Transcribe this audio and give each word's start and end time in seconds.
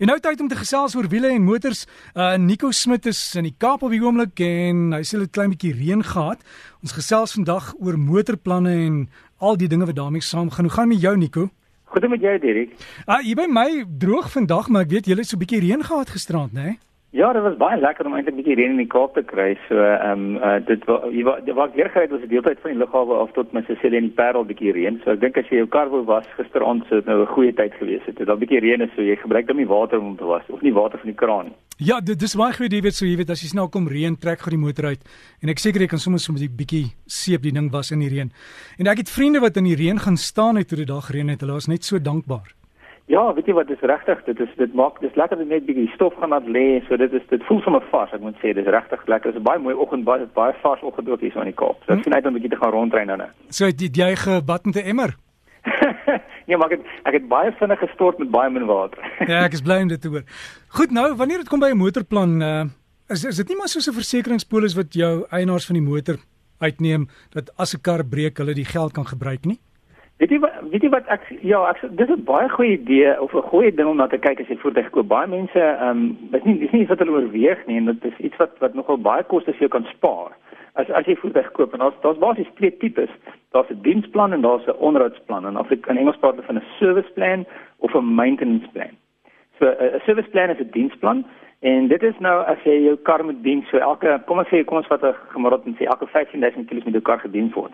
En 0.00 0.08
nou 0.08 0.14
tyd 0.16 0.40
om 0.40 0.46
te 0.48 0.56
gesels 0.56 0.94
oor 0.96 1.04
wiele 1.12 1.28
en 1.28 1.42
motors. 1.44 1.82
Uh 2.16 2.32
Nico 2.40 2.70
Smit 2.72 3.04
is 3.10 3.18
in 3.36 3.44
die 3.44 3.52
Kaap 3.60 3.82
op 3.84 3.92
die 3.92 4.00
oomblik 4.00 4.40
en 4.40 4.94
hy 4.96 5.02
sê 5.04 5.18
dit 5.20 5.28
klein 5.36 5.52
bietjie 5.52 5.74
reën 5.76 6.00
gehad. 6.00 6.40
Ons 6.80 6.94
gesels 6.96 7.34
vandag 7.36 7.74
oor 7.76 7.98
motorplanne 8.00 8.72
en 8.86 8.96
al 9.44 9.60
die 9.60 9.68
dinge 9.68 9.84
wat 9.90 9.98
daarmee 9.98 10.24
saamgaan. 10.24 10.70
Hoe 10.70 10.72
gaan 10.78 10.88
met 10.88 11.04
jou 11.04 11.12
Nico? 11.20 11.50
Goed 11.92 12.08
met 12.08 12.24
jou 12.24 12.32
Dirk. 12.40 12.72
Ah, 13.04 13.20
jy 13.20 13.34
by 13.36 13.44
my 13.52 13.68
droog 14.00 14.32
vandag, 14.32 14.72
maar 14.72 14.88
ek 14.88 14.94
weet 14.94 15.10
jy 15.10 15.18
het 15.20 15.28
so 15.28 15.36
'n 15.36 15.44
bietjie 15.44 15.60
reën 15.60 15.84
gehad 15.84 16.08
gisterand, 16.08 16.52
né? 16.56 16.64
Nee? 16.64 16.78
Ja, 17.12 17.32
dit 17.32 17.42
was 17.42 17.56
baie 17.58 17.74
lekker 17.80 18.06
om 18.06 18.12
eintlik 18.14 18.34
'n 18.34 18.38
bietjie 18.38 18.54
reën 18.54 18.70
in 18.70 18.76
die 18.76 18.86
Kaap 18.86 19.14
te 19.14 19.22
kry. 19.22 19.58
So 19.68 19.74
ehm 19.74 20.12
um, 20.12 20.36
uh, 20.36 20.60
dit 20.66 20.84
was 20.84 21.02
jy 21.10 21.54
was 21.54 21.70
weer 21.74 21.90
gereed 21.90 22.10
was 22.10 22.20
die 22.20 22.28
deeltyd 22.28 22.58
van 22.62 22.70
die 22.70 22.78
lughawe 22.78 23.14
af 23.14 23.32
tot 23.32 23.50
Cecilia 23.50 23.98
in 23.98 24.06
die 24.10 24.14
Parel 24.20 24.44
bietjie 24.44 24.72
reën. 24.72 25.00
So 25.02 25.10
ek 25.10 25.20
dink 25.20 25.36
as 25.36 25.50
jy 25.50 25.56
jou 25.56 25.66
kar 25.66 25.90
wou 25.90 26.04
was 26.04 26.26
gisteraand 26.36 26.86
sou 26.86 27.00
dit 27.00 27.06
nou 27.06 27.22
'n 27.22 27.26
goeie 27.26 27.52
tyd 27.52 27.74
gewees 27.74 28.06
het. 28.06 28.16
Dit 28.16 28.28
was 28.28 28.38
bietjie 28.38 28.60
reën 28.60 28.90
so 28.94 29.02
jy 29.02 29.16
gebruik 29.16 29.46
dan 29.46 29.56
nie 29.56 29.66
water 29.66 29.98
om 29.98 30.16
te 30.16 30.24
was 30.24 30.42
of 30.48 30.62
nie 30.62 30.72
water 30.72 30.98
van 30.98 31.10
die 31.10 31.16
kraan 31.16 31.44
nie. 31.46 31.54
Ja, 31.78 32.00
dit 32.00 32.18
dis 32.18 32.36
baie 32.36 32.52
goed 32.52 32.72
jy 32.72 32.80
weet 32.80 32.94
so 32.94 33.04
jy 33.04 33.16
weet 33.16 33.30
as 33.30 33.42
jy 33.42 33.48
snel 33.48 33.68
kom 33.68 33.88
reën 33.88 34.16
trek 34.16 34.38
gou 34.38 34.50
die 34.50 34.66
motor 34.66 34.84
uit 34.84 35.02
en 35.42 35.48
ek 35.48 35.58
seker 35.58 35.80
jy 35.80 35.88
kan 35.88 35.98
sommer 35.98 36.20
so 36.20 36.32
'n 36.32 36.56
bietjie 36.56 36.94
seep 37.06 37.42
die 37.42 37.52
ding 37.52 37.72
was 37.72 37.90
in 37.90 37.98
die 37.98 38.08
reën. 38.08 38.30
En 38.78 38.86
ek 38.86 38.98
het 38.98 39.10
vriende 39.10 39.40
wat 39.40 39.56
in 39.56 39.64
die 39.64 39.76
reën 39.76 39.98
gaan 39.98 40.16
staan 40.16 40.56
het 40.56 40.68
toe 40.68 40.78
die 40.78 40.86
dag 40.86 41.10
reën 41.10 41.28
het. 41.28 41.40
Hulle 41.40 41.54
was 41.54 41.66
net 41.66 41.82
so 41.84 41.98
dankbaar. 41.98 42.59
Ja, 43.10 43.24
weet 43.34 43.48
jy 43.50 43.54
wat 43.58 43.66
dis 43.66 43.80
regtig, 43.90 44.20
dit 44.28 44.40
is 44.44 44.50
dit 44.54 44.74
maak 44.78 45.00
dis 45.02 45.16
lekker 45.18 45.40
net 45.42 45.64
bietjie 45.66 45.88
stof 45.96 46.14
gaan 46.20 46.30
laat 46.30 46.46
lê, 46.46 46.78
so 46.86 46.94
dit 47.00 47.14
is 47.18 47.24
dit 47.32 47.42
voel 47.48 47.58
sommer 47.64 47.82
vars, 47.90 48.12
ek 48.14 48.22
moet 48.22 48.36
sê, 48.38 48.52
dis 48.54 48.68
regtig 48.70 49.02
lekker. 49.10 49.32
Dis 49.32 49.40
'n 49.40 49.48
baie 49.48 49.58
mooi 49.58 49.74
oggend, 49.74 50.04
baie 50.06 50.28
baie 50.36 50.54
vars 50.62 50.82
oggend 50.86 51.08
ook 51.10 51.20
hier 51.20 51.32
so 51.32 51.42
in 51.42 51.50
die 51.50 51.58
Kaap. 51.62 51.82
So 51.86 51.92
ek 51.92 51.98
hm? 51.98 52.02
sien 52.04 52.14
uit 52.14 52.26
om 52.26 52.30
'n 52.30 52.38
bietjie 52.38 52.54
te 52.54 52.60
gaan 52.62 52.70
rondry 52.70 53.02
nou 53.04 53.16
net. 53.18 53.32
So 53.48 53.66
het 53.66 53.80
jy 53.80 54.14
'n 54.14 54.86
emmer? 54.92 55.16
ja, 56.46 56.56
maar 56.58 56.70
ek 56.70 56.78
het, 56.78 56.86
ek 57.04 57.14
het 57.18 57.28
baie 57.28 57.50
vinnig 57.52 57.78
gestort 57.78 58.18
met 58.18 58.30
baie 58.30 58.50
min 58.50 58.66
water. 58.66 59.02
ja, 59.32 59.42
ek 59.44 59.58
is 59.58 59.62
bly 59.62 59.82
om 59.82 59.88
dit 59.88 60.00
te 60.00 60.08
hoor. 60.08 60.22
Goed, 60.68 60.90
nou, 60.90 61.14
wanneer 61.16 61.42
dit 61.42 61.48
kom 61.48 61.60
by 61.60 61.70
'n 61.74 61.82
motorplan, 61.82 62.42
uh, 62.42 62.64
is 63.08 63.24
is 63.24 63.36
dit 63.42 63.48
nie 63.48 63.56
maar 63.56 63.68
soos 63.68 63.88
'n 63.88 63.98
versekeringspolis 63.98 64.76
wat 64.78 64.94
jou 64.94 65.26
eienaars 65.30 65.66
van 65.66 65.74
die 65.74 65.88
motor 65.88 66.16
uitneem 66.60 67.08
dat 67.34 67.50
as 67.58 67.74
'n 67.74 67.82
kar 67.82 68.04
breek, 68.04 68.38
hulle 68.38 68.54
die 68.54 68.70
geld 68.70 68.92
kan 68.92 69.06
gebruik 69.06 69.44
nie? 69.44 69.58
Weet 70.20 70.34
jy 70.34 70.38
wat 70.42 70.56
weet 70.68 70.82
jy 70.84 70.88
wat 70.92 71.06
ek 71.08 71.22
ja, 71.48 71.58
ek 71.70 71.78
dis 71.96 72.10
'n 72.12 72.24
baie 72.28 72.48
goeie 72.52 72.76
idee 72.76 73.12
of 73.24 73.32
'n 73.32 73.48
goeie 73.48 73.72
ding 73.74 73.88
om 73.88 73.96
na 73.96 74.06
te 74.06 74.18
kyk 74.18 74.40
as 74.40 74.48
jy 74.52 74.56
voertuig 74.60 74.90
koop. 74.90 75.08
Baie 75.08 75.26
mense 75.26 75.60
ehm 75.60 75.88
um, 75.88 76.18
dis 76.32 76.44
nie 76.44 76.58
dis 76.58 76.72
nie 76.72 76.80
iets 76.82 76.90
wat 76.92 76.98
hulle 76.98 77.16
oorweeg 77.16 77.66
nie 77.66 77.76
en 77.76 77.86
dit 77.86 78.04
is 78.04 78.18
iets 78.18 78.36
wat 78.36 78.52
wat 78.60 78.74
nogal 78.74 78.98
baie 78.98 79.24
koste 79.24 79.52
vir 79.52 79.60
jou 79.64 79.68
kan 79.68 79.86
spaar. 79.94 80.36
As 80.74 80.90
as 80.90 81.06
jy 81.06 81.16
voertuig 81.16 81.50
koop 81.52 81.72
en 81.72 81.80
daar's 81.80 81.96
daar's 82.02 82.18
basies 82.18 82.52
twee 82.54 82.76
tipes. 82.76 83.08
Daar's 83.52 83.70
'n 83.70 83.80
diensplan 83.82 84.32
en 84.32 84.40
daar's 84.42 84.66
'n 84.66 84.76
onderhoudsplan 84.88 85.56
of 85.56 85.70
ek 85.70 85.86
in 85.86 85.96
Engels 85.96 86.20
praat 86.20 86.44
van 86.44 86.56
'n 86.56 86.68
service 86.78 87.12
plan 87.12 87.46
of 87.78 87.94
'n 87.94 88.14
maintenance 88.14 88.68
plan. 88.72 88.92
So 89.58 89.64
'n 89.66 90.00
service 90.04 90.28
plan 90.28 90.50
is 90.50 90.60
'n 90.60 90.70
diensplan 90.70 91.24
en 91.60 91.88
dit 91.88 92.02
is 92.02 92.18
nou 92.18 92.44
as 92.44 92.58
jy 92.64 92.76
jou 92.84 92.96
kar 92.96 93.24
moet 93.24 93.42
dien 93.42 93.64
so 93.70 93.78
elke 93.78 94.20
kom 94.26 94.38
ons 94.38 94.48
sê 94.48 94.64
kom 94.64 94.76
ons 94.76 94.86
vat 94.86 95.02
'n 95.02 95.14
gemiddeld 95.32 95.64
en 95.66 95.76
sê 95.76 95.84
elke 95.84 96.06
15000 96.06 96.68
km 96.68 96.84
met 96.84 96.92
jou 96.92 97.02
kar 97.02 97.20
gedien 97.20 97.50
word 97.54 97.72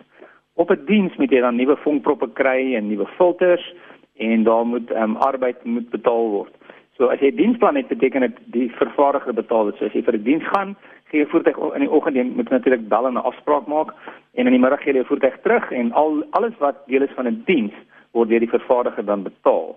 op 0.57 0.71
'n 0.71 0.85
diens 0.85 1.15
moet 1.15 1.31
jy 1.31 1.39
dan 1.39 1.55
nuwe 1.55 1.77
vonkproppe 1.77 2.29
kry 2.33 2.75
en 2.75 2.87
nuwe 2.87 3.07
filters 3.17 3.73
en 4.17 4.43
daar 4.43 4.65
moet 4.65 4.91
ehm 4.91 5.03
um, 5.03 5.15
arbeid 5.15 5.63
moet 5.63 5.89
betaal 5.89 6.29
word. 6.29 6.53
So 6.97 7.05
as 7.05 7.19
jy 7.19 7.29
'n 7.31 7.35
diensplan 7.35 7.75
het, 7.75 7.87
beteken 7.87 8.21
dit 8.21 8.37
die 8.45 8.71
vervaardiger 8.71 9.33
betaal 9.33 9.65
dit. 9.65 9.75
So 9.77 9.85
as 9.85 9.93
jy 9.93 10.03
vir 10.03 10.13
'n 10.13 10.23
die 10.23 10.31
diens 10.31 10.47
gaan, 10.47 10.75
gee 11.09 11.19
jy 11.19 11.27
voertuig 11.27 11.57
in 11.75 11.79
die 11.79 11.91
oggend 11.91 12.35
moet 12.35 12.49
natuurlik 12.49 12.87
bel 12.87 13.07
en 13.07 13.13
'n 13.13 13.27
afspraak 13.29 13.67
maak 13.67 13.93
en 14.33 14.45
in 14.45 14.51
die 14.51 14.59
middag 14.59 14.81
gee 14.81 14.93
jy 14.93 14.99
jou 14.99 15.05
voertuig 15.05 15.37
terug 15.41 15.71
en 15.71 15.91
al 15.91 16.23
alles 16.29 16.57
wat 16.57 16.75
deel 16.87 17.01
is 17.01 17.15
van 17.15 17.27
'n 17.27 17.43
die 17.45 17.55
diens 17.55 17.73
word 18.11 18.29
deur 18.29 18.39
die 18.39 18.55
vervaardiger 18.57 19.05
dan 19.05 19.23
betaal. 19.23 19.75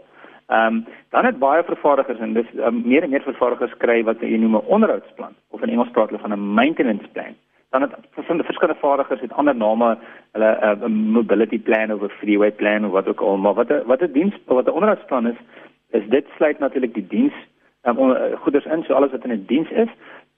Ehm 0.48 0.66
um, 0.66 0.86
dan 1.10 1.24
het 1.24 1.38
baie 1.38 1.62
vervaardigers 1.62 2.18
en 2.18 2.32
dis 2.32 2.46
um, 2.56 2.82
meer 2.84 3.02
en 3.02 3.10
meer 3.10 3.22
vervaardigers 3.22 3.76
kry 3.76 4.04
wat 4.04 4.20
jy 4.20 4.36
noem 4.36 4.56
'n 4.56 4.66
onderhoudsplan 4.66 5.34
of 5.50 5.62
in 5.62 5.68
Engels 5.68 5.90
praat 5.90 6.08
hulle 6.08 6.22
van 6.22 6.32
'n 6.32 6.54
maintenance 6.54 7.08
plan 7.12 7.34
dan 7.70 7.82
het 7.82 7.94
verskillende 8.10 8.44
verskillende 8.44 8.80
vaardigers 8.80 9.20
het 9.20 9.32
ander 9.32 9.56
name 9.56 9.98
hulle 10.32 10.50
uh, 10.62 10.70
'n 10.70 10.82
uh, 10.82 11.12
mobility 11.12 11.58
plan 11.58 11.92
of 11.92 12.02
'n 12.02 12.18
freeway 12.20 12.50
plan 12.50 12.84
of 12.84 12.92
wat 12.92 13.08
ook 13.08 13.20
al 13.20 13.36
maar 13.36 13.54
wat 13.54 13.70
'n 13.70 13.82
wat 13.86 14.02
'n 14.02 14.12
diens 14.12 14.34
wat 14.46 14.66
'n 14.66 14.76
onderhoudsplan 14.78 15.26
is 15.26 15.38
is 15.90 16.08
dit 16.08 16.26
sluit 16.36 16.58
natuurlik 16.58 16.94
die 16.94 17.06
diens 17.06 17.34
um, 17.82 17.98
on, 17.98 18.10
uh, 18.10 18.36
goederes 18.42 18.72
in 18.72 18.82
so 18.82 18.94
alles 18.94 19.10
wat 19.10 19.24
in 19.24 19.30
'n 19.30 19.36
die 19.36 19.46
diens 19.46 19.70
is 19.70 19.88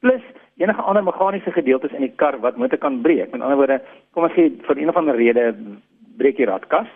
plus 0.00 0.22
enige 0.56 0.82
ander 0.82 1.02
meganiese 1.02 1.52
gedeeltes 1.52 1.92
in 1.92 2.00
die 2.00 2.14
kar 2.16 2.40
wat 2.40 2.56
moet 2.56 2.78
kan 2.78 3.00
breek. 3.00 3.30
Met 3.30 3.40
ander 3.40 3.56
woorde 3.56 3.80
kom 4.12 4.22
ons 4.22 4.32
sê 4.32 4.50
vir 4.66 4.78
een 4.78 4.88
of 4.88 4.96
ander 4.96 5.16
rede 5.16 5.54
breek 6.16 6.36
die 6.36 6.46
radkas 6.46 6.88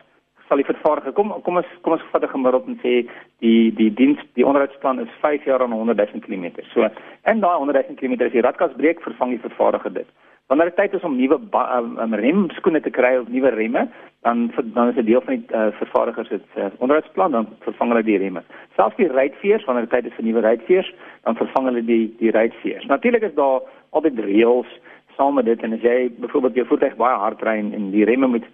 sal 0.49 0.61
die 0.61 0.69
vervaardiger 0.69 1.13
kom 1.13 1.33
kom 1.47 1.59
ons 1.61 1.73
kom 1.83 1.97
ons 1.97 2.05
vat 2.13 2.23
'n 2.23 2.35
gemiddeld 2.35 2.67
en 2.67 2.79
sê 2.83 2.95
die 3.41 3.73
die 3.75 3.91
diens 3.91 4.21
die 4.35 4.47
onderhoudsplan 4.47 5.01
is 5.01 5.19
5 5.23 5.45
jaar 5.45 5.63
aan 5.63 5.73
100 5.73 5.99
000 6.13 6.21
km. 6.27 6.47
So 6.73 6.89
in 7.31 7.41
daai 7.41 7.59
100 7.59 7.89
000 7.89 7.97
km 8.01 8.25
as 8.27 8.33
die 8.33 8.47
radkas 8.49 8.77
breek 8.77 9.03
vervang 9.03 9.31
die 9.31 9.47
vervaardiger 9.49 9.93
dit. 9.93 10.09
Wanneer 10.49 10.71
dit 10.71 10.77
tyd 10.77 10.93
is 10.95 11.03
om 11.03 11.17
nuwe 11.19 11.41
um, 11.53 11.99
um, 11.99 12.15
remskoene 12.15 12.81
te 12.81 12.91
kry 12.91 13.17
of 13.19 13.29
nuwe 13.29 13.51
remme, 13.51 13.89
dan 14.23 14.53
dan 14.75 14.89
is 14.89 14.97
'n 14.97 15.05
deel 15.05 15.21
van 15.21 15.35
die 15.35 15.47
uh, 15.51 15.73
vervaardigers 15.79 16.29
se 16.29 16.41
uh, 16.57 16.71
onderhoudsplan 16.79 17.33
dan 17.33 17.49
vervang 17.61 17.91
hulle 17.91 18.03
die 18.03 18.19
remme. 18.19 18.43
Selfs 18.77 18.97
die 18.97 19.09
ruitveers 19.09 19.65
wanneer 19.65 19.89
dit 19.89 19.91
tyd 19.91 20.07
is 20.07 20.15
vir 20.15 20.25
nuwe 20.25 20.41
ruitveers, 20.41 20.95
dan 21.23 21.37
vervang 21.37 21.67
hulle 21.67 21.85
die 21.85 22.15
die 22.19 22.31
ruitveers. 22.31 22.87
Natuurlik 22.87 23.23
is 23.23 23.35
daar 23.35 23.61
altyd 23.91 24.19
reëls 24.19 24.71
saam 25.17 25.35
met 25.35 25.45
dit 25.45 25.63
en 25.63 25.73
as 25.73 25.83
jy 25.83 26.11
byvoorbeeld 26.21 26.55
jou 26.55 26.67
voertuig 26.67 26.97
baie 26.97 27.19
hard 27.19 27.43
ry 27.43 27.57
en 27.59 27.91
die 27.91 28.05
remme 28.05 28.27
moet 28.27 28.47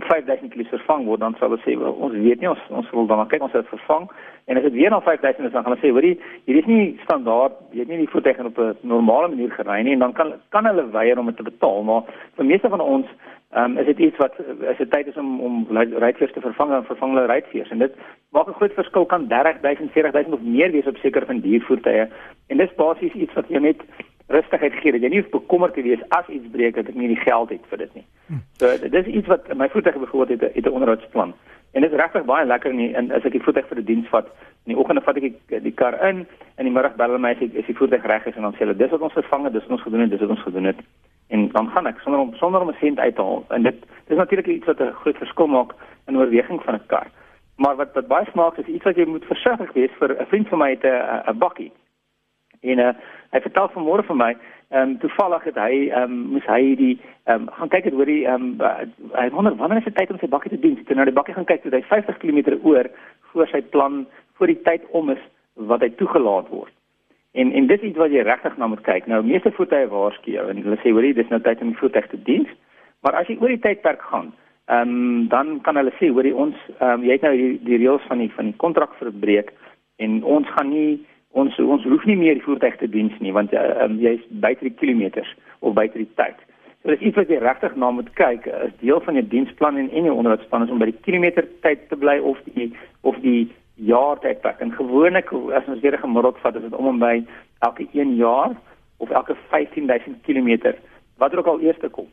op 0.00 0.08
5000 0.08 0.52
km 0.52 0.68
vervang 0.72 1.06
word 1.06 1.20
dan 1.20 1.36
sal 1.38 1.50
hulle 1.50 1.62
sê 1.64 1.76
well, 1.78 1.96
ons 2.08 2.16
weet 2.26 2.40
nie 2.40 2.50
ons 2.50 2.62
ons 2.80 2.92
wil 2.96 3.08
dan 3.10 3.26
kyk 3.32 3.46
ons 3.46 3.56
het 3.56 3.72
vervang. 3.72 4.08
En 4.48 4.56
as 4.56 4.66
dit 4.66 4.78
weer 4.78 4.90
na 4.90 5.00
5000 5.00 5.46
is 5.46 5.52
dan 5.52 5.64
gaan 5.64 5.76
hulle 5.76 5.84
sê 5.84 5.92
hoorie 5.94 6.16
hier 6.48 6.60
is 6.62 6.70
nie 6.70 6.84
standaard 7.04 7.58
jy 7.74 7.84
het 7.84 7.92
nie 7.92 8.02
die 8.04 8.12
voertuig 8.12 8.40
op 8.44 8.58
'n 8.58 8.76
normale 8.94 9.28
manier 9.34 9.52
gery 9.58 9.82
nie 9.82 9.96
en 9.98 10.06
dan 10.06 10.12
kan 10.12 10.32
kan 10.50 10.66
hulle 10.66 10.90
weier 10.96 11.18
om 11.18 11.26
dit 11.26 11.36
te 11.36 11.50
betaal 11.50 11.82
maar 11.82 12.02
vir 12.36 12.44
meeste 12.44 12.68
van 12.68 12.80
ons 12.80 13.06
um, 13.56 13.78
is 13.78 13.86
dit 13.86 13.98
iets 13.98 14.16
wat 14.16 14.34
as 14.70 14.78
dit 14.78 14.90
tyd 14.90 15.06
is 15.06 15.16
om 15.16 15.40
om 15.40 15.66
ruitveers 15.70 16.32
te 16.32 16.40
vervang 16.40 16.72
en 16.72 16.84
vervang 16.84 17.14
hulle 17.14 17.26
ruitveers 17.26 17.70
en 17.70 17.82
dit 17.84 17.96
maak 18.30 18.48
'n 18.48 18.58
groot 18.58 18.72
verskil 18.72 19.06
kan 19.06 19.26
30000 19.28 19.92
40000 19.92 20.34
of 20.34 20.42
meer 20.42 20.70
wees 20.70 20.86
op 20.86 20.96
sekere 20.96 21.26
van 21.26 21.40
die 21.40 21.62
voertuie. 21.62 22.08
En 22.48 22.56
dis 22.56 22.74
basies 22.76 23.12
iets 23.12 23.34
wat 23.34 23.48
jy 23.48 23.58
net 23.58 23.82
rustigheid 24.30 24.74
gee 24.82 24.92
dat 24.92 25.02
jy 25.02 25.10
nie 25.12 25.22
bekommerd 25.32 25.74
te 25.74 25.82
wees 25.82 26.02
as 26.16 26.28
iets 26.28 26.50
breek 26.54 26.74
dat 26.78 26.88
ek 26.88 26.98
nie 26.98 27.10
die 27.10 27.22
geld 27.22 27.50
het 27.50 27.64
vir 27.70 27.78
dit 27.78 27.94
nie. 27.98 28.04
So 28.62 28.90
dis 28.96 29.06
iets 29.06 29.30
wat 29.30 29.48
my 29.58 29.68
voertuig 29.68 29.98
byvoorbeeld 29.98 30.40
het, 30.40 30.54
het 30.54 30.66
'n 30.66 30.76
onderhoudsplan. 30.78 31.34
En 31.72 31.80
dit 31.80 31.90
is 31.90 31.98
regtig 31.98 32.24
baie 32.24 32.46
lekker 32.46 32.74
nie 32.74 32.94
en 32.94 33.10
as 33.10 33.24
ek 33.24 33.32
die 33.32 33.42
voertuig 33.42 33.66
vir 33.66 33.76
die 33.76 33.84
diens 33.94 34.08
vat, 34.08 34.26
in 34.66 34.74
die 34.74 34.78
oggend 34.78 35.02
vat 35.04 35.16
ek 35.16 35.62
die, 35.62 35.72
kar 35.72 35.94
in 36.08 36.26
en 36.56 36.64
die 36.64 36.72
middag 36.72 36.96
bel 36.98 37.12
hulle 37.12 37.22
my 37.22 37.30
ek 37.30 37.54
is 37.54 37.66
die 37.66 37.76
voertuig 37.78 38.06
reg 38.06 38.26
is 38.26 38.36
en 38.36 38.42
dan 38.42 38.52
sê 38.54 38.64
hulle 38.64 38.76
dis 38.76 38.90
wat 38.90 39.00
ons 39.00 39.12
vervang 39.12 39.44
het, 39.44 39.52
dis 39.52 39.62
wat 39.68 39.76
ons 39.78 39.86
gedoen 39.86 40.00
het, 40.00 40.10
dis 40.10 40.20
wat 40.20 40.34
ons 40.34 40.42
gedoen 40.42 40.64
het. 40.64 40.80
En 41.30 41.48
dan 41.48 41.70
gaan 41.70 41.86
ek 41.86 42.02
sonder 42.02 42.20
om 42.20 42.34
sonder 42.34 42.60
om 42.60 42.70
'n 42.70 42.80
sent 42.80 42.98
uit 42.98 43.14
te 43.14 43.22
haal. 43.22 43.44
En 43.50 43.62
dit 43.62 43.76
dis 44.06 44.16
natuurlik 44.18 44.46
iets 44.46 44.66
wat 44.66 44.80
'n 44.80 44.98
groot 45.02 45.16
verskil 45.16 45.46
maak 45.46 45.74
in 46.06 46.16
oorweging 46.16 46.62
van 46.62 46.74
'n 46.74 46.86
kar. 46.86 47.06
Maar 47.56 47.76
wat 47.76 47.94
wat 47.94 48.06
baie 48.06 48.26
smaak 48.30 48.58
is 48.58 48.66
iets 48.66 48.84
wat 48.84 48.96
jy 48.96 49.06
moet 49.06 49.24
versigtig 49.24 49.72
wees 49.72 49.90
vir 49.98 50.10
'n 50.20 50.26
vriend 50.26 50.48
van 50.48 50.58
my 50.58 50.70
het 50.70 50.84
'n 50.84 51.38
bakkie. 51.38 51.72
En 52.60 52.78
uh, 52.78 52.92
hy 53.32 53.40
vertel 53.40 53.70
vanmôre 53.74 54.04
vir 54.08 54.16
my, 54.16 54.32
ehm 54.70 54.90
um, 54.90 54.98
toevallig 55.02 55.44
het 55.48 55.56
hy 55.58 55.76
ehm 55.88 56.02
um, 56.02 56.18
moes 56.34 56.46
hy 56.46 56.74
die 56.78 56.92
ehm 57.24 57.46
um, 57.46 57.46
gaan 57.58 57.70
kyk 57.72 57.88
het 57.88 57.94
hoor 57.96 58.06
die 58.06 58.24
ehm 58.26 58.50
um, 58.60 58.90
hy 59.16 59.28
wonder 59.34 59.56
wanneer 59.56 59.80
is 59.80 59.88
dit 59.88 59.96
tyd 59.96 60.10
om 60.12 60.18
sy 60.20 60.28
bakkie 60.30 60.52
te 60.52 60.60
dien. 60.60 60.76
Toe 60.84 60.96
nou 60.96 61.06
die 61.08 61.16
bakkie 61.16 61.34
gaan 61.34 61.48
kyk, 61.48 61.64
hy 61.64 61.82
50 61.88 62.20
km 62.22 62.58
oor 62.62 62.90
voor 63.32 63.48
sy 63.50 63.62
plan 63.62 64.04
voor 64.38 64.52
die 64.52 64.60
tyd 64.68 64.84
om 64.90 65.10
is 65.10 65.24
wat 65.54 65.82
hy 65.82 65.90
toegelaat 65.98 66.52
word. 66.52 66.72
En 67.32 67.52
en 67.52 67.66
dis 67.66 67.88
iets 67.88 67.98
wat 67.98 68.12
jy 68.12 68.22
regtig 68.26 68.56
na 68.58 68.66
moet 68.70 68.84
kyk. 68.86 69.06
Nou 69.06 69.22
meeste 69.26 69.50
voertuie 69.56 69.90
waarsku 69.90 70.36
jou 70.36 70.46
en 70.50 70.62
hulle 70.62 70.78
sê 70.84 70.92
hoorie, 70.94 71.14
dis 71.14 71.32
nou 71.34 71.40
tyd 71.40 71.62
om 71.64 71.72
die 71.72 71.80
voertuig 71.80 72.06
te 72.12 72.22
dien. 72.28 72.46
Maar 73.02 73.22
as 73.22 73.28
jy 73.32 73.40
oor 73.40 73.54
die 73.54 73.62
tydperk 73.64 74.02
gaan, 74.12 74.32
ehm 74.70 74.94
um, 74.94 75.28
dan 75.32 75.60
kan 75.66 75.80
hulle 75.80 75.96
sê 75.98 76.12
hoorie 76.12 76.36
ons 76.36 76.56
ehm 76.78 77.00
um, 77.00 77.08
jy 77.08 77.18
het 77.18 77.26
nou 77.26 77.36
die, 77.36 77.54
die 77.66 77.80
reëls 77.82 78.06
van 78.12 78.22
die 78.22 78.30
van 78.36 78.52
die 78.52 78.58
kontrak 78.62 78.94
verbreek 79.02 79.50
en 79.98 80.22
ons 80.24 80.46
gaan 80.54 80.70
nie 80.70 81.00
ons 81.32 81.58
ons 81.58 81.84
hoef 81.84 82.04
nie 82.04 82.16
meer 82.18 82.38
die 82.38 82.44
voertuig 82.44 82.76
te 82.80 82.88
diens 82.90 83.14
nie 83.20 83.32
want 83.32 83.52
um, 83.54 83.98
jy 84.02 84.16
is 84.18 84.24
buite 84.42 84.66
die 84.66 84.74
kilometers 84.82 85.30
of 85.60 85.74
buite 85.74 85.98
die 85.98 86.08
tyd. 86.18 86.38
So 86.82 86.90
dis 86.94 87.02
iets 87.04 87.18
wat 87.20 87.30
jy 87.30 87.38
regtig 87.42 87.76
na 87.76 87.90
moet 87.94 88.08
kyk 88.18 88.48
as 88.56 88.72
deel 88.80 89.02
van 89.04 89.18
jou 89.18 89.24
diensplan 89.34 89.78
en 89.78 89.90
en 89.90 90.08
jou 90.08 90.16
onderhoudsplan 90.16 90.66
is 90.66 90.72
om 90.74 90.80
by 90.82 90.90
die 90.90 91.02
kilometer 91.06 91.46
tyd 91.66 91.86
te 91.90 91.98
bly 92.00 92.18
of 92.18 92.40
die 92.54 92.70
of 93.06 93.18
die 93.24 93.50
jaar 93.80 94.18
tydperk. 94.20 94.60
En 94.60 94.72
gewoonlik 94.76 95.32
as 95.56 95.68
ons 95.68 95.80
weer 95.84 95.98
gemiddeld 95.98 96.40
vat 96.42 96.56
is 96.56 96.66
dit 96.66 96.76
om 96.76 96.88
en 96.94 96.98
by 97.00 97.14
elke 97.66 97.86
1 97.92 98.16
jaar 98.16 98.56
of 98.98 99.10
elke 99.10 99.36
15000 99.52 100.18
km 100.26 100.74
wat 101.20 101.36
ook 101.36 101.46
al 101.46 101.60
eers 101.60 101.80
kom. 101.92 102.08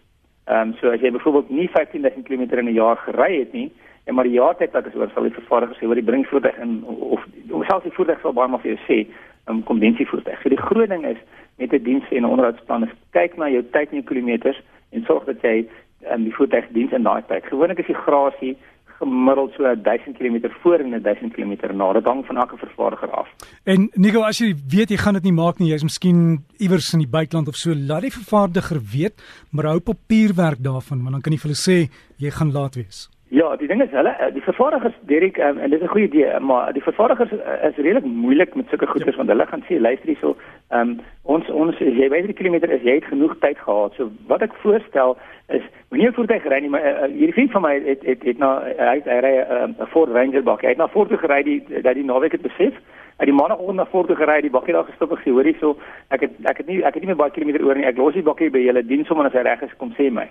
Ehm 0.48 0.70
um, 0.70 0.76
so 0.80 0.92
as 0.92 1.02
jy 1.02 1.12
byvoorbeeld 1.12 1.50
nie 1.50 1.70
15000 1.74 2.28
km 2.28 2.60
in 2.60 2.70
'n 2.70 2.74
jaar 2.74 2.98
gery 3.08 3.40
het 3.40 3.54
nie 3.54 3.72
en 4.08 4.16
maar 4.16 4.28
die 4.28 4.40
jaartyd 4.40 4.72
wat 4.72 4.86
is 4.88 4.96
oor 4.96 5.10
sal 5.14 5.28
die 5.28 5.36
vervaardiger 5.36 5.80
sê 5.80 5.88
oor 5.88 6.00
die 6.00 6.10
bring 6.10 6.24
voertuig 6.28 6.60
in 6.64 6.78
of 6.88 7.26
selfs 7.68 7.88
die 7.88 7.96
voertuig 7.98 8.22
sal 8.24 8.36
baie 8.38 8.52
maar 8.52 8.64
vir 8.64 8.76
jou 8.76 8.80
sê 8.88 9.00
'n 9.04 9.52
um, 9.52 9.64
kondensievoertuig. 9.64 10.40
So 10.42 10.50
die 10.50 10.66
groot 10.70 10.90
ding 10.90 11.04
is 11.06 11.20
met 11.58 11.74
'n 11.74 11.84
diens 11.84 12.08
en 12.12 12.24
'n 12.24 12.32
onderhoudsplan 12.34 12.84
is 12.84 12.96
kyk 13.12 13.38
na 13.38 13.50
jou 13.50 13.64
tyd 13.72 13.92
en 13.92 14.00
jou 14.00 14.08
kilometers 14.12 14.60
en 14.92 15.04
sorg 15.04 15.26
dat 15.26 15.42
jy 15.42 15.68
um, 16.12 16.24
die 16.24 16.36
voertuig 16.36 16.66
diens 16.72 16.92
in 16.92 17.04
daai 17.04 17.24
tyd. 17.28 17.44
Gewoonlik 17.46 17.80
is 17.80 17.92
die 17.92 18.04
grasie 18.06 18.58
gemiddeld 19.00 19.54
so 19.54 19.64
1000 19.76 20.18
km 20.18 20.50
voor 20.62 20.80
en 20.80 21.02
1000 21.02 21.34
km 21.34 21.76
na. 21.76 21.94
Dit 21.94 22.06
hang 22.06 22.26
van 22.26 22.38
elke 22.38 22.58
vervaardiger 22.58 23.12
af. 23.12 23.28
En 23.64 23.90
Nico, 23.94 24.22
as 24.22 24.40
jy 24.40 24.56
weet 24.70 24.90
jy 24.90 24.98
gaan 24.98 25.14
dit 25.14 25.24
nie 25.24 25.34
maak 25.38 25.60
nie, 25.60 25.70
jy's 25.70 25.84
miskien 25.84 26.46
iewers 26.58 26.94
in 26.94 27.00
die 27.00 27.14
buiteland 27.18 27.48
of 27.48 27.56
so, 27.56 27.76
laat 27.76 28.02
die 28.02 28.12
vervaardiger 28.12 28.80
weet, 28.94 29.22
maar 29.52 29.66
hou 29.66 29.80
papierwerk 29.80 30.64
daarvan, 30.64 31.04
want 31.04 31.12
dan 31.12 31.22
kan 31.22 31.34
jy 31.34 31.40
vir 31.40 31.52
hulle 31.52 31.62
sê 31.62 31.78
jy 32.18 32.32
gaan 32.32 32.52
laat 32.52 32.76
wees. 32.76 33.08
Ja, 33.30 33.56
die 33.60 33.68
ding 33.68 33.82
is 33.84 33.92
hulle 33.92 34.10
eh, 34.10 34.30
die 34.32 34.42
vervaardigers 34.42 34.94
Derek 35.10 35.38
um, 35.38 35.58
en 35.58 35.70
dit 35.70 35.82
is 35.82 35.86
'n 35.86 35.92
goeie 35.92 36.06
idee, 36.08 36.40
maar 36.40 36.74
die 36.74 36.82
vervaardigers 36.82 37.32
eh, 37.32 37.68
is 37.70 37.76
redelik 37.76 38.06
moeilik 38.06 38.56
met 38.56 38.70
sulke 38.70 38.88
goeders 38.88 39.12
ja. 39.12 39.18
want 39.18 39.30
hulle 39.30 39.46
gaan 39.46 39.64
sê 39.68 39.80
luister 39.80 40.08
hierso, 40.08 40.36
ehm 40.70 40.80
um, 40.80 41.00
ons 41.24 41.50
ons 41.50 41.78
jy 41.78 42.10
weet 42.10 42.26
die 42.26 42.34
kilometer 42.34 42.70
is 42.70 42.82
jy 42.82 42.94
het 42.94 43.06
genoeg 43.12 43.36
tyd 43.40 43.58
gehad. 43.58 43.94
So 43.94 44.10
wat 44.28 44.42
ek 44.42 44.54
voorstel 44.64 45.18
is 45.48 45.62
moenie 45.90 46.08
'n 46.08 46.14
voertuig 46.14 46.48
ry 46.48 46.60
nie, 46.60 46.70
maar 46.70 46.86
uh, 46.88 47.12
hierdie 47.12 47.34
vriend 47.34 47.52
van 47.52 47.62
my 47.62 47.74
het 47.84 48.06
het 48.06 48.24
het 48.24 48.38
na 48.38 48.64
hy 48.64 49.02
hy 49.04 49.20
ry 49.20 49.34
'n 49.44 49.76
uh, 49.80 49.88
Ford 49.88 50.10
Ranger 50.10 50.44
bak. 50.44 50.62
Hy 50.62 50.70
het 50.70 50.78
na 50.78 50.88
Ford 50.88 51.12
gery 51.12 51.44
die 51.44 51.82
dat 51.82 51.96
die 51.96 52.08
naweek 52.08 52.32
het 52.32 52.42
besef. 52.42 52.74
Het 53.18 53.28
die 53.28 53.34
maandagooggend 53.36 53.78
na 53.78 53.86
Ford 53.86 54.08
gery, 54.08 54.42
die 54.42 54.56
bakkie 54.56 54.74
daar 54.74 54.88
gestop 54.88 55.12
en 55.12 55.18
gesê 55.18 55.32
hoor 55.32 55.44
hierso, 55.44 55.78
ek 56.08 56.22
het 56.22 56.32
ek 56.44 56.58
het 56.58 56.68
nie 56.68 56.80
ek 56.80 56.94
het 56.94 57.04
nie 57.04 57.12
meer 57.12 57.24
baie 57.24 57.32
kilometer 57.32 57.66
oor 57.66 57.76
nie. 57.76 57.86
Ek 57.86 57.98
los 57.98 58.14
die 58.14 58.24
bakkie 58.24 58.50
by 58.50 58.60
julle 58.60 58.86
dien 58.86 59.06
sommer 59.06 59.26
as 59.26 59.34
hy 59.34 59.42
reg 59.42 59.62
is 59.62 59.78
kom 59.78 59.92
sê 60.00 60.12
my. 60.12 60.30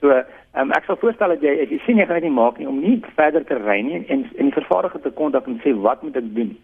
So, 0.00 0.16
um, 0.56 0.72
ek 0.72 0.86
sal 0.88 0.96
voorstel 1.00 1.34
dat 1.34 1.42
jy 1.44 1.54
as 1.64 1.72
jy 1.72 1.78
sien 1.84 1.98
jy 2.00 2.06
gaan 2.08 2.20
dit 2.20 2.30
nie 2.30 2.36
maak 2.38 2.58
nie 2.58 2.68
om 2.68 2.80
nie 2.80 2.96
verder 3.18 3.44
te 3.44 3.58
ry 3.60 3.80
nie 3.84 4.00
en 4.00 4.24
en 4.24 4.48
die 4.48 4.56
vervaardiger 4.56 5.02
te 5.04 5.12
kontak 5.18 5.48
en 5.50 5.60
sê 5.64 5.74
wat 5.86 6.02
moet 6.02 6.16
ek 6.16 6.30
doen? 6.36 6.54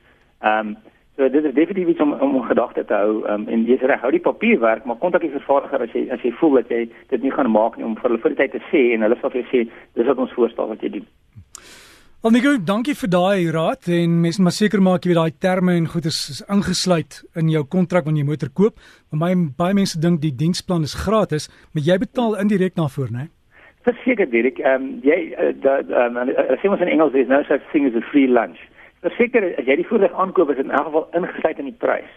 Ehm 0.42 0.72
um, 0.72 0.76
so 1.16 1.28
dit 1.32 1.44
is 1.48 1.54
definitief 1.56 1.88
iets 1.88 2.00
om 2.04 2.12
om 2.12 2.42
gedagte 2.44 2.84
te 2.84 2.96
hou 2.96 3.22
um, 3.32 3.46
en 3.48 3.62
jy's 3.68 3.84
reg, 3.88 4.00
hou 4.00 4.10
die 4.12 4.24
papierwerk, 4.24 4.84
maar 4.84 5.00
kontak 5.00 5.24
die 5.24 5.32
vervaardiger 5.32 5.84
as 5.84 5.94
jy 5.96 6.06
as 6.12 6.24
jy 6.24 6.32
voel 6.40 6.58
dat 6.60 6.72
jy 6.72 6.82
dit 7.12 7.22
nie 7.22 7.32
gaan 7.36 7.52
maak 7.52 7.76
nie 7.76 7.86
om 7.88 7.94
vir 8.00 8.10
hulle 8.10 8.20
vir 8.24 8.34
die 8.34 8.40
tyd 8.42 8.56
te 8.56 8.64
sê 8.72 8.82
en 8.94 9.04
hulle 9.06 9.20
sal 9.20 9.32
vir 9.32 9.42
jou 9.42 9.48
sê 9.52 9.62
dis 10.00 10.10
wat 10.10 10.24
ons 10.24 10.36
voorstel 10.36 10.72
wat 10.72 10.84
jy 10.84 10.92
doen. 10.98 11.06
Wel 12.24 12.32
Nico, 12.32 12.54
dankie 12.64 12.94
vir 12.96 13.10
daai 13.12 13.50
raad 13.52 13.88
en 13.92 14.14
mens 14.22 14.38
moet 14.40 14.54
seker 14.56 14.80
maak 14.80 15.04
jy 15.04 15.10
weet 15.10 15.18
daai 15.18 15.40
terme 15.44 15.74
en 15.76 15.88
goed 15.92 16.06
is, 16.08 16.16
is 16.32 16.38
ingesluit 16.48 17.18
in 17.36 17.50
jou 17.52 17.60
kontrak 17.74 18.06
wanneer 18.08 18.24
jy 18.24 18.28
motor 18.30 18.50
koop. 18.56 18.80
Maar 19.12 19.20
my 19.20 19.50
baie 19.58 19.76
mense 19.76 20.00
dink 20.00 20.22
die 20.22 20.32
diensplan 20.32 20.88
is 20.88 20.96
gratis, 20.96 21.50
maar 21.76 21.84
jy 21.84 21.98
betaal 22.00 22.38
indirek 22.40 22.72
daarvoor, 22.80 23.12
né? 23.12 23.26
Verseker 23.84 24.30
Dirk, 24.32 24.62
ehm 24.64 24.88
um, 24.88 24.88
jy 25.04 25.18
uh, 25.36 25.52
dat 25.60 25.92
ehm 25.92 26.16
um, 26.22 26.32
as 26.56 26.64
jy 26.64 26.72
mos 26.72 26.86
in 26.86 26.94
Engels 26.94 27.20
is 27.20 27.28
nou 27.28 27.42
sê 27.50 27.60
thing 27.68 27.84
is 27.90 28.00
a 28.00 28.04
free 28.08 28.32
lunch. 28.32 28.64
Verseker 29.04 29.52
as 29.52 29.68
jy 29.68 29.76
die 29.82 29.88
voertuig 29.92 30.16
aankoop 30.16 30.56
is 30.56 30.64
in 30.64 30.72
elk 30.72 30.88
geval 30.88 31.08
ingesluit 31.20 31.60
in 31.60 31.68
die 31.68 31.78
prys. 31.84 32.10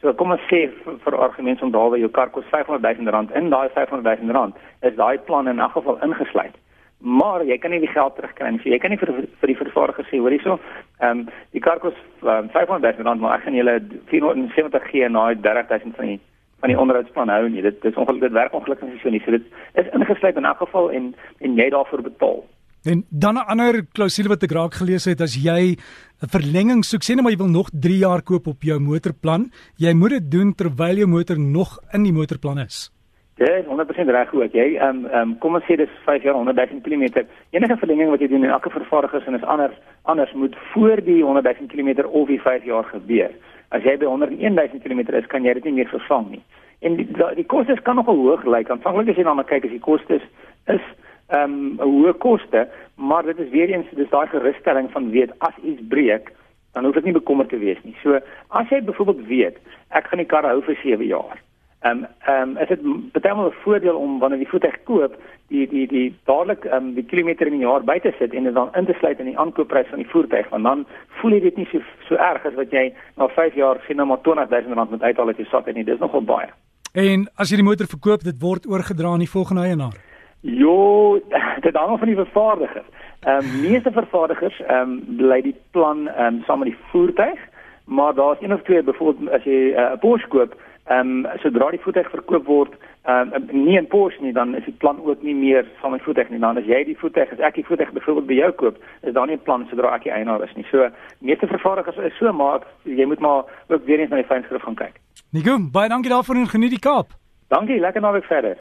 So 0.00 0.16
kom 0.16 0.32
ons 0.32 0.48
sê 0.48 0.64
vir, 0.72 1.00
vir 1.04 1.20
argumente 1.28 1.68
om 1.68 1.76
daar 1.76 1.92
waar 1.92 2.00
jou 2.00 2.14
kar 2.16 2.32
kos 2.32 2.48
500 2.48 2.96
000 2.96 3.12
rand 3.12 3.36
in 3.36 3.52
daai 3.52 3.68
500 3.76 4.24
000 4.24 4.40
rand 4.40 4.56
is 4.80 4.96
daai 4.96 5.20
plan 5.28 5.52
in 5.52 5.60
elk 5.60 5.76
geval 5.76 6.00
ingesluit 6.00 6.56
maar 7.04 7.44
jy 7.44 7.58
kan 7.60 7.70
nie 7.70 7.82
die 7.82 7.92
geld 7.92 8.14
terugkry 8.16 8.50
nie. 8.50 8.60
So 8.62 8.72
jy 8.72 8.78
kan 8.80 8.90
nie 8.90 8.98
vir 9.00 9.12
vir 9.40 9.50
die 9.50 9.58
vervaardiger 9.58 10.06
sê, 10.08 10.20
hoor 10.22 10.32
hierso, 10.32 10.58
ehm 11.00 11.24
um, 11.24 11.26
die 11.52 11.60
kar 11.60 11.80
kos 11.82 11.96
um, 12.22 12.48
500 12.54 12.96
000 12.96 13.08
rand, 13.08 13.20
maar 13.20 13.36
ek 13.36 13.44
gaan 13.44 13.58
julle 13.58 13.76
470 14.12 14.88
gee 14.88 15.10
na 15.12 15.26
30 15.34 15.68
000 15.84 15.98
van 15.98 16.14
die 16.14 16.20
van 16.64 16.72
die 16.72 16.80
onderhoudsplan 16.80 17.28
hou 17.28 17.48
nie. 17.52 17.62
Dit 17.66 17.82
dis 17.84 17.96
ongelukkig 18.00 18.30
dit 18.30 18.38
werk 18.38 18.56
ongelukkig 18.56 18.88
nie 18.88 19.00
so 19.02 19.12
nie. 19.12 19.20
So 19.24 19.36
dit 19.36 19.44
is 19.80 19.90
ingesluit 19.92 20.40
in 20.40 20.48
elk 20.48 20.62
geval 20.64 20.90
en 20.96 21.12
en 21.44 21.58
jy 21.60 21.68
daarvoor 21.76 22.06
betaal. 22.08 22.40
En 22.84 23.04
dan 23.08 23.34
'n 23.36 23.48
ander 23.52 23.84
klousule 23.92 24.28
wat 24.28 24.42
ek 24.42 24.52
raak 24.52 24.74
gelees 24.74 25.04
het, 25.04 25.20
as 25.20 25.36
jy 25.36 25.76
'n 26.22 26.28
verlenging 26.36 26.84
soek, 26.84 27.02
sê 27.04 27.14
net 27.14 27.22
maar 27.22 27.32
jy 27.32 27.38
wil 27.44 27.52
nog 27.52 27.68
3 27.70 27.98
jaar 27.98 28.22
koop 28.22 28.46
op 28.46 28.62
jou 28.62 28.78
motorplan, 28.80 29.50
jy 29.76 29.92
moet 29.92 30.10
dit 30.10 30.30
doen 30.30 30.54
terwyl 30.54 30.96
jou 30.96 31.06
motor 31.06 31.38
nog 31.38 31.78
in 31.92 32.02
die 32.02 32.12
motorplan 32.12 32.58
is. 32.58 32.93
Ja, 33.36 33.62
100% 33.62 34.10
reg 34.10 34.34
ook. 34.34 34.52
Jy 34.52 34.76
ehm 34.76 34.88
um, 34.88 35.06
ehm 35.06 35.20
um, 35.20 35.38
kom 35.38 35.56
ons 35.58 35.64
sê 35.66 35.74
dis 35.76 35.94
5 36.04 36.22
jaar 36.22 36.34
100 36.34 36.70
000 36.70 36.82
km. 36.86 37.24
Enige 37.50 37.76
verlenging 37.76 38.10
wat 38.10 38.20
jy 38.22 38.28
doen 38.30 38.44
in 38.44 38.50
elke 38.50 38.70
vervaardiger 38.70 39.34
is 39.34 39.42
anders 39.42 39.74
anders 40.02 40.32
moet 40.32 40.56
voor 40.72 41.02
die 41.02 41.22
100 41.22 41.58
000 41.58 41.66
km 41.66 42.06
of 42.06 42.28
die 42.28 42.40
5 42.40 42.64
jaar 42.64 42.84
gebeur. 42.84 43.30
As 43.68 43.82
jy 43.82 43.96
by 43.98 44.04
101 44.04 44.54
000 44.54 44.78
km 44.84 45.14
is, 45.14 45.26
kan 45.26 45.42
jy 45.42 45.52
dit 45.52 45.64
nie 45.64 45.72
meer 45.72 45.90
vervang 45.90 46.30
nie. 46.30 46.42
En 46.78 46.94
die 46.96 47.08
die, 47.34 47.44
kostes 47.44 47.82
kan 47.82 47.96
nogal 47.96 48.16
hoog 48.16 48.44
lyk. 48.44 48.70
Aanvanklik 48.70 49.10
as 49.10 49.16
jy 49.16 49.24
dan 49.26 49.44
kyk 49.44 49.64
as 49.64 49.74
die 49.74 49.82
kostes 49.82 50.22
is 50.66 50.86
ehm 51.34 51.56
um, 51.58 51.80
hoë 51.82 52.12
koste, 52.22 52.68
maar 52.94 53.26
dit 53.26 53.38
is 53.38 53.50
weer 53.50 53.72
eens 53.72 53.90
dis 53.98 54.10
daai 54.10 54.28
gerusstelling 54.30 54.92
van 54.92 55.10
weet 55.10 55.34
as 55.38 55.58
iets 55.62 55.82
breek, 55.88 56.30
dan 56.72 56.84
hoef 56.84 56.94
dit 56.94 57.04
nie 57.04 57.18
bekommerd 57.18 57.50
te 57.50 57.58
wees 57.58 57.82
nie. 57.82 57.96
So 58.02 58.20
as 58.48 58.70
jy 58.70 58.80
byvoorbeeld 58.84 59.26
weet, 59.26 59.58
ek 59.90 60.06
gaan 60.06 60.22
die 60.22 60.30
kar 60.30 60.46
hou 60.46 60.62
vir 60.62 60.78
7 60.84 61.06
jaar 61.10 61.42
Ehm 61.84 61.98
um, 61.98 62.06
ehm 62.24 62.48
um, 62.48 62.56
is 62.56 62.68
dit 62.68 62.82
baie 63.12 63.34
maal 63.34 63.48
'n 63.48 63.62
voordeel 63.62 63.96
om 63.96 64.18
wanneer 64.18 64.38
jy 64.38 64.46
voertuig 64.46 64.76
koop, 64.84 65.16
die 65.48 65.66
die 65.68 65.86
die 65.86 66.16
dadelik 66.24 66.64
ehm 66.64 66.76
um, 66.76 66.94
die 66.94 67.04
kilometer 67.04 67.46
in 67.46 67.58
die 67.58 67.66
jaar 67.66 67.84
buite 67.84 68.12
sit 68.18 68.32
en 68.34 68.44
dit 68.44 68.54
dan 68.54 68.70
in 68.74 68.86
te 68.86 68.96
sluit 68.98 69.18
in 69.18 69.26
die 69.26 69.38
aankoopprys 69.38 69.90
van 69.90 69.98
die 69.98 70.08
voertuig, 70.08 70.48
want 70.48 70.64
dan 70.64 70.86
voel 71.08 71.32
jy 71.36 71.40
dit 71.40 71.56
nie 71.56 71.68
so 71.72 71.80
so 72.08 72.14
erg 72.14 72.46
as 72.46 72.54
wat 72.54 72.70
jy 72.70 72.94
na 73.16 73.28
5 73.28 73.54
jaar 73.54 73.82
sien 73.86 73.96
nou 73.96 74.06
maar 74.06 74.22
20000 74.22 74.74
rand 74.74 74.90
moet 74.90 75.02
uithaal 75.02 75.26
uit 75.26 75.36
jou 75.36 75.48
sak 75.48 75.66
en 75.66 75.74
nie. 75.74 75.84
Dis 75.84 75.98
nogal 75.98 76.22
baie. 76.22 76.48
En 76.94 77.28
as 77.36 77.50
jy 77.50 77.56
die 77.56 77.68
motor 77.68 77.86
verkoop, 77.86 78.24
dit 78.24 78.40
word 78.40 78.66
oorgedra 78.66 79.08
aan 79.12 79.26
die 79.26 79.34
volgende 79.36 79.62
eienaar. 79.62 79.96
Jo, 80.40 81.20
dit 81.66 81.74
hang 81.74 81.90
af 81.90 81.98
van 81.98 82.08
die 82.08 82.22
vervaardiger. 82.24 82.84
Ehm 83.20 83.44
um, 83.44 83.60
meeste 83.60 83.92
vervaardigers 83.92 84.60
ehm 84.60 84.80
um, 84.80 85.16
bly 85.16 85.42
die 85.42 85.56
plan 85.70 86.08
ehm 86.08 86.34
um, 86.34 86.42
saam 86.46 86.58
met 86.58 86.72
die 86.72 86.82
voertuig, 86.90 87.40
maar 87.84 88.14
daar's 88.14 88.40
een 88.40 88.54
of 88.54 88.62
twee 88.62 88.82
byvoorbeeld 88.82 89.30
as 89.30 89.44
jy 89.44 89.72
eh, 89.72 89.90
'n 89.90 89.92
uh, 89.92 89.98
Porsche 90.00 90.28
koop 90.28 90.56
Ehm 90.86 91.24
um, 91.24 91.38
sodra 91.40 91.70
die 91.72 91.80
voertuig 91.80 92.10
verkoop 92.12 92.44
word, 92.46 92.72
ehm 93.08 93.32
um, 93.32 93.46
nie 93.64 93.78
in 93.78 93.86
Porsche 93.86 94.20
nie, 94.22 94.32
dan 94.32 94.54
is 94.54 94.64
die 94.64 94.76
plan 94.82 95.00
ook 95.00 95.22
nie 95.22 95.34
meer 95.34 95.64
saam 95.80 95.94
met 95.96 96.02
voertuig 96.02 96.28
nie. 96.28 96.38
Dan 96.38 96.58
as 96.60 96.68
jy 96.68 96.82
die 96.84 96.98
voertuig, 96.98 97.32
as 97.32 97.40
ek 97.40 97.54
die 97.54 97.64
voertuig 97.64 97.92
byvoorbeeld 97.96 98.26
by 98.26 98.34
jou 98.34 98.50
koop, 98.52 98.76
is 99.00 99.14
daar 99.16 99.26
nie 99.26 99.36
'n 99.36 99.46
plan 99.48 99.66
sodra 99.70 99.94
ek 99.94 100.04
die 100.04 100.12
eienaar 100.12 100.44
is 100.44 100.54
nie. 100.56 100.66
So 100.70 100.90
meeste 101.20 101.46
vervaardigers 101.46 101.96
is 101.96 102.18
so 102.18 102.32
maar 102.32 102.60
jy 102.84 103.04
moet 103.04 103.20
maar 103.20 103.44
ook 103.68 103.84
weer 103.84 104.00
eens 104.00 104.10
na 104.10 104.16
die 104.16 104.28
fynskrif 104.28 104.62
gaan 104.62 104.74
kyk. 104.74 105.00
Nico, 105.32 105.58
baie 105.72 105.88
dankie 105.88 106.10
daarvoor 106.10 106.36
en 106.36 106.48
geniet 106.48 106.70
die 106.70 106.84
Kaap. 106.88 107.08
Dankie, 107.48 107.80
lekker 107.80 108.00
naweek 108.00 108.24
verder. 108.24 108.56